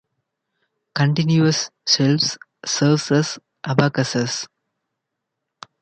Continuous 0.95 1.69
shelves 1.87 2.39
serve 2.65 3.11
as 3.11 3.37
abacuses. 3.63 4.47